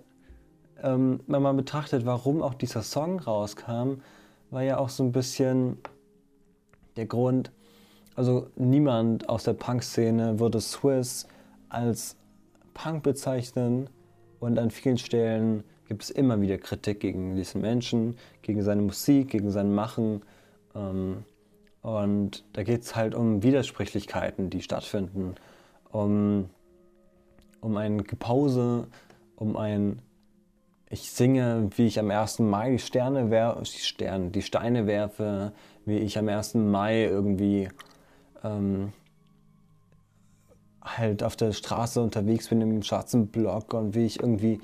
ähm, 0.83 1.21
wenn 1.27 1.41
man 1.41 1.55
betrachtet, 1.55 2.05
warum 2.05 2.41
auch 2.41 2.53
dieser 2.53 2.83
Song 2.83 3.19
rauskam, 3.19 4.01
war 4.49 4.63
ja 4.63 4.77
auch 4.77 4.89
so 4.89 5.03
ein 5.03 5.11
bisschen 5.11 5.77
der 6.95 7.05
Grund, 7.05 7.51
also 8.15 8.47
niemand 8.55 9.29
aus 9.29 9.43
der 9.43 9.53
Punk-Szene 9.53 10.39
würde 10.39 10.59
Swiss 10.59 11.27
als 11.69 12.15
Punk 12.73 13.03
bezeichnen 13.03 13.89
und 14.39 14.57
an 14.59 14.71
vielen 14.71 14.97
Stellen 14.97 15.63
gibt 15.87 16.03
es 16.03 16.09
immer 16.09 16.41
wieder 16.41 16.57
Kritik 16.57 16.99
gegen 16.99 17.35
diesen 17.35 17.61
Menschen, 17.61 18.17
gegen 18.41 18.61
seine 18.61 18.81
Musik, 18.81 19.29
gegen 19.29 19.51
sein 19.51 19.73
Machen. 19.73 20.21
Ähm, 20.75 21.23
und 21.87 22.43
da 22.51 22.63
geht 22.63 22.81
es 22.81 22.97
halt 22.97 23.15
um 23.15 23.43
Widersprüchlichkeiten, 23.43 24.49
die 24.49 24.61
stattfinden, 24.61 25.35
um, 25.89 26.49
um 27.61 27.77
ein 27.77 28.03
Gepause, 28.03 28.87
um 29.37 29.55
ein 29.55 30.01
ich 30.89 31.09
singe, 31.11 31.69
wie 31.77 31.85
ich 31.85 31.97
am 31.97 32.11
1. 32.11 32.39
Mai 32.39 32.71
die 32.71 32.79
Sterne 32.79 33.29
werfe, 33.29 33.63
die 33.63 33.79
Sterne, 33.79 34.31
die 34.31 34.41
Steine 34.41 34.85
werfe, 34.85 35.53
wie 35.85 35.97
ich 35.99 36.17
am 36.17 36.27
1. 36.27 36.55
Mai 36.55 37.05
irgendwie 37.05 37.69
ähm, 38.43 38.91
halt 40.81 41.23
auf 41.23 41.37
der 41.37 41.53
Straße 41.53 42.01
unterwegs 42.01 42.49
bin 42.49 42.59
im 42.59 42.83
schwarzen 42.83 43.27
Block 43.27 43.73
und 43.73 43.95
wie 43.95 44.05
ich 44.05 44.19
irgendwie 44.19 44.59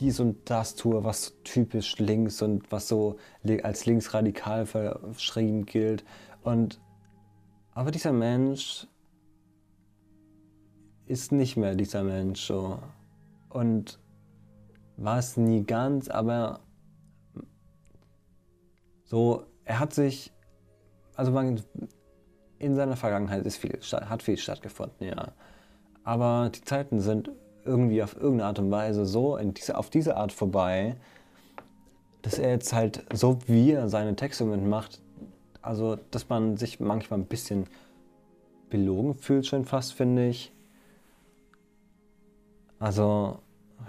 dies 0.00 0.18
und 0.20 0.50
das 0.50 0.74
tue, 0.74 1.04
was 1.04 1.34
typisch 1.44 1.98
links 1.98 2.42
und 2.42 2.72
was 2.72 2.88
so 2.88 3.18
als 3.62 3.86
linksradikal 3.86 4.66
verschrieben 4.66 5.66
gilt. 5.66 6.04
Und 6.42 6.80
aber 7.72 7.90
dieser 7.90 8.12
Mensch 8.12 8.88
ist 11.06 11.32
nicht 11.32 11.56
mehr 11.56 11.74
dieser 11.74 12.02
Mensch 12.02 12.40
so. 12.46 12.78
Und 13.48 13.98
war 14.96 15.18
es 15.18 15.36
nie 15.36 15.64
ganz, 15.64 16.08
aber 16.08 16.60
so, 19.04 19.44
er 19.64 19.80
hat 19.80 19.92
sich, 19.92 20.32
also 21.16 21.36
in 22.58 22.76
seiner 22.76 22.96
Vergangenheit 22.96 23.44
ist 23.44 23.56
viel, 23.56 23.78
hat 23.92 24.22
viel 24.22 24.36
stattgefunden, 24.36 25.08
ja. 25.08 25.32
Aber 26.04 26.50
die 26.54 26.62
Zeiten 26.62 27.00
sind 27.00 27.30
irgendwie 27.64 28.02
auf 28.02 28.16
irgendeine 28.16 28.46
Art 28.46 28.58
und 28.58 28.70
Weise 28.70 29.06
so 29.06 29.38
diese, 29.38 29.76
auf 29.76 29.90
diese 29.90 30.16
Art 30.16 30.32
vorbei, 30.32 30.96
dass 32.22 32.38
er 32.38 32.50
jetzt 32.50 32.72
halt 32.72 33.04
so 33.12 33.38
wie 33.46 33.72
er 33.72 33.88
seine 33.88 34.16
Texte 34.16 34.44
macht, 34.44 35.00
also 35.62 35.96
dass 36.10 36.28
man 36.28 36.56
sich 36.56 36.80
manchmal 36.80 37.20
ein 37.20 37.26
bisschen 37.26 37.66
belogen 38.68 39.14
fühlt, 39.14 39.46
schon 39.46 39.64
fast, 39.64 39.92
finde 39.92 40.28
ich. 40.28 40.52
Also 42.78 43.38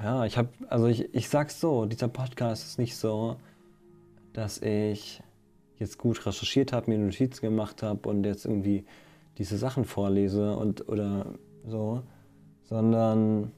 ja, 0.04 0.26
ich 0.26 0.38
habe, 0.38 0.50
also 0.68 0.88
ich, 0.88 1.14
ich 1.14 1.30
sag's 1.30 1.60
so, 1.60 1.86
dieser 1.86 2.08
Podcast 2.08 2.66
ist 2.66 2.80
nicht 2.80 2.98
so, 2.98 3.38
dass 4.34 4.62
ich 4.62 5.22
jetzt 5.78 5.98
gut 5.98 6.26
recherchiert 6.26 6.74
habe, 6.74 6.92
mir 6.92 6.98
Notizen 6.98 7.42
gemacht 7.42 7.84
habe 7.84 8.08
und 8.08 8.26
jetzt 8.26 8.46
irgendwie 8.46 8.86
diese 9.38 9.58
Sachen 9.58 9.86
vorlese 9.86 10.56
und 10.56 10.88
oder 10.90 11.34
so, 11.66 12.04
sondern 12.64 13.52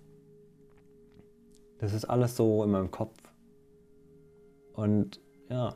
das 1.83 1.91
ist 1.91 2.05
alles 2.05 2.37
so 2.37 2.63
in 2.63 2.71
meinem 2.71 2.91
Kopf. 2.91 3.17
Und 4.71 5.19
ja, 5.49 5.75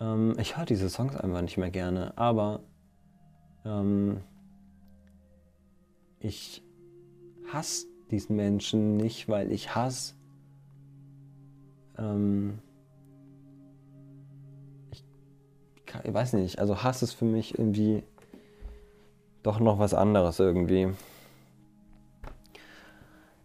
ähm, 0.00 0.34
ich 0.38 0.56
höre 0.56 0.64
diese 0.64 0.88
Songs 0.88 1.14
einfach 1.16 1.42
nicht 1.42 1.58
mehr 1.58 1.70
gerne, 1.70 2.16
aber 2.16 2.60
ähm, 3.66 4.22
ich 6.18 6.64
hasse 7.52 7.88
diesen 8.10 8.36
Menschen 8.36 8.96
nicht, 8.96 9.28
weil 9.28 9.52
ich 9.52 9.74
Hass. 9.74 10.16
Ähm, 11.98 12.58
ich, 14.92 15.04
ich 16.04 16.14
weiß 16.14 16.32
nicht, 16.32 16.58
also 16.58 16.82
Hass 16.82 17.02
ist 17.02 17.12
für 17.12 17.26
mich 17.26 17.58
irgendwie 17.58 18.02
doch 19.42 19.60
noch 19.60 19.78
was 19.78 19.92
anderes 19.92 20.40
irgendwie. 20.40 20.88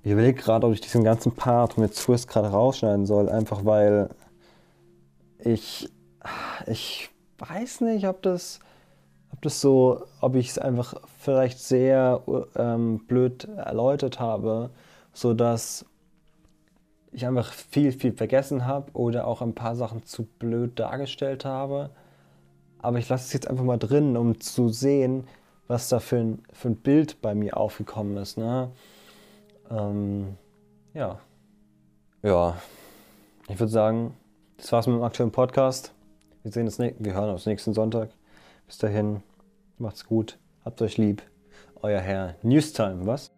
Ich 0.04 0.12
überlege 0.12 0.42
gerade, 0.42 0.66
ob 0.66 0.74
ich 0.74 0.82
diesen 0.82 1.04
ganzen 1.04 1.34
Part 1.34 1.78
mit 1.78 1.94
Swiss 1.94 2.28
gerade 2.28 2.48
rausschneiden 2.48 3.06
soll, 3.06 3.30
einfach 3.30 3.66
weil 3.66 4.10
ich, 5.40 5.90
ich 6.68 7.10
weiß 7.38 7.82
nicht, 7.82 8.08
ob 8.08 8.22
das 8.22 8.60
ob 9.32 9.42
das 9.44 9.62
so, 9.62 10.04
ob 10.22 10.36
ich 10.36 10.50
es 10.50 10.58
einfach 10.58 10.96
vielleicht 11.20 11.60
sehr 11.60 12.22
ähm, 12.56 13.06
blöd 13.08 13.46
erläutert 13.46 14.20
habe, 14.20 14.70
sodass 15.14 15.86
ich 17.12 17.26
einfach 17.26 17.54
viel, 17.54 17.92
viel 17.92 18.14
vergessen 18.14 18.66
habe 18.66 18.92
oder 18.94 19.28
auch 19.28 19.42
ein 19.42 19.56
paar 19.56 19.76
Sachen 19.76 20.04
zu 20.06 20.24
blöd 20.24 20.80
dargestellt 20.80 21.46
habe. 21.46 21.90
Aber 22.80 23.00
ich 23.00 23.10
lasse 23.10 23.26
es 23.26 23.34
jetzt 23.34 23.48
einfach 23.48 23.64
mal 23.64 23.78
drin, 23.78 24.16
um 24.16 24.40
zu 24.40 24.70
sehen, 24.70 25.28
was 25.68 25.90
da 25.90 26.00
für 26.00 26.18
ein, 26.18 26.44
für 26.54 26.70
ein 26.70 26.76
Bild 26.76 27.22
bei 27.22 27.36
mir 27.36 27.58
aufgekommen 27.58 28.18
ist. 28.18 28.38
Ne? 28.38 28.70
Ähm, 29.70 30.38
ja. 30.94 31.20
Ja, 32.22 32.58
ich 33.48 33.60
würde 33.60 33.72
sagen, 33.72 34.18
das 34.58 34.72
war's 34.72 34.88
mit 34.88 34.98
dem 34.98 35.04
aktuellen 35.04 35.32
Podcast. 35.32 35.94
Wir 36.44 36.52
sehen 36.52 36.66
uns, 36.66 36.80
wir 36.80 37.14
hören 37.14 37.30
uns 37.30 37.46
nächsten 37.46 37.74
Sonntag. 37.74 38.10
Bis 38.68 38.78
dahin, 38.78 39.24
macht's 39.78 40.06
gut, 40.06 40.38
habt 40.66 40.82
euch 40.82 40.98
lieb. 40.98 41.22
Euer 41.82 42.02
Herr 42.02 42.36
Newstime, 42.44 43.06
was? 43.06 43.32